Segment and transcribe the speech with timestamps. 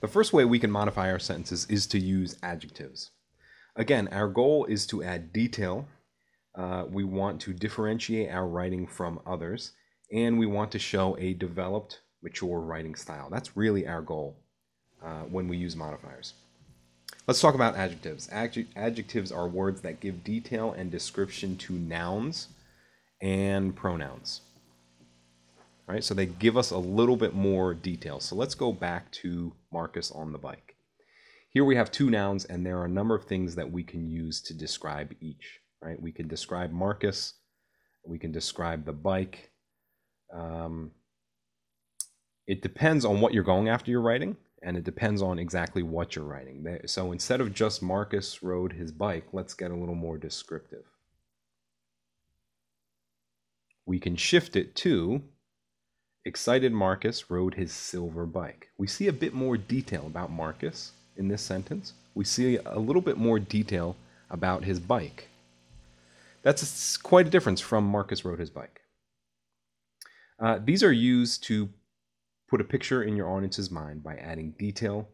[0.00, 3.12] The first way we can modify our sentences is to use adjectives.
[3.76, 5.88] Again, our goal is to add detail.
[6.54, 9.72] Uh, we want to differentiate our writing from others,
[10.12, 13.28] and we want to show a developed, mature writing style.
[13.30, 14.36] That's really our goal
[15.02, 16.34] uh, when we use modifiers.
[17.26, 18.28] Let's talk about adjectives.
[18.28, 22.48] Adjec- adjectives are words that give detail and description to nouns
[23.20, 24.42] and pronouns.
[25.88, 26.02] Right?
[26.02, 28.18] So they give us a little bit more detail.
[28.18, 30.76] So let's go back to Marcus on the bike.
[31.50, 34.06] Here we have two nouns, and there are a number of things that we can
[34.06, 35.60] use to describe each.
[35.80, 36.00] Right?
[36.00, 37.34] We can describe Marcus,
[38.04, 39.52] we can describe the bike.
[40.32, 40.90] Um,
[42.46, 46.16] it depends on what you're going after you're writing, and it depends on exactly what
[46.16, 46.78] you're writing.
[46.86, 50.84] So instead of just Marcus rode his bike, let's get a little more descriptive.
[53.84, 55.22] We can shift it to
[56.26, 58.68] excited Marcus rode his silver bike.
[58.76, 61.92] We see a bit more detail about Marcus in this sentence.
[62.14, 63.96] We see a little bit more detail
[64.28, 65.28] about his bike.
[66.42, 68.80] That's quite a difference from Marcus rode his bike.
[70.38, 71.68] Uh, these are used to
[72.48, 75.08] put a picture in your audience's mind by adding detail,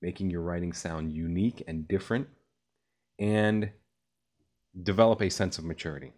[0.00, 2.28] making your writing sound unique and different,
[3.18, 3.70] and
[4.82, 6.12] develop a sense of maturity.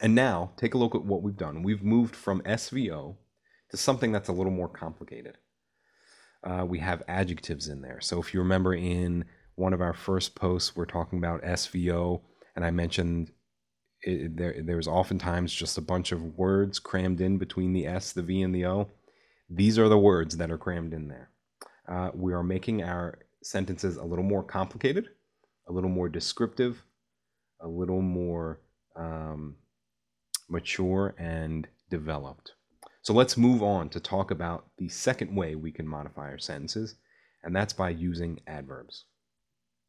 [0.00, 1.62] And now, take a look at what we've done.
[1.62, 3.16] We've moved from SVO
[3.70, 5.36] to something that's a little more complicated.
[6.42, 8.00] Uh, we have adjectives in there.
[8.00, 12.22] So if you remember in one of our first posts, we're talking about SVO,
[12.56, 13.30] and I mentioned
[14.02, 18.22] it, there, there's oftentimes just a bunch of words crammed in between the S, the
[18.22, 18.88] V, and the O.
[19.50, 21.30] These are the words that are crammed in there.
[21.86, 25.08] Uh, we are making our sentences a little more complicated,
[25.68, 26.82] a little more descriptive,
[27.60, 28.60] a little more
[30.50, 32.52] mature and developed.
[33.02, 36.96] So let's move on to talk about the second way we can modify our sentences,
[37.42, 39.04] and that's by using adverbs.